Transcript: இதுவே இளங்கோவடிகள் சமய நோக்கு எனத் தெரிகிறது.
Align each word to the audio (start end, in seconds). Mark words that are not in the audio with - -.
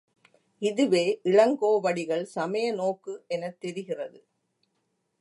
இதுவே 0.61 1.03
இளங்கோவடிகள் 1.23 2.23
சமய 2.35 2.73
நோக்கு 2.73 3.23
எனத் 3.27 3.59
தெரிகிறது. 3.59 4.19